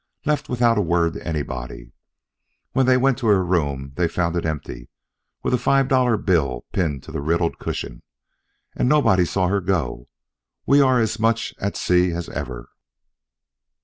[0.25, 1.91] "Left without a word to anybody.
[2.71, 4.89] When they went to her room they found it empty,
[5.43, 8.01] with a five dollar bill pinned to the riddled cushion.
[8.75, 10.07] As nobody saw her go,
[10.65, 12.69] we are as much at sea as ever."